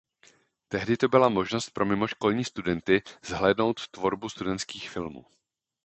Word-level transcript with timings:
Tehdy 0.67 0.97
to 0.97 1.07
byla 1.07 1.29
možnost 1.29 1.69
pro 1.69 1.85
mimoškolní 1.85 2.43
studenty 2.45 3.01
zhlédnout 3.25 3.87
tvorbu 3.91 4.29
studentských 4.29 4.89
filmů. 4.89 5.25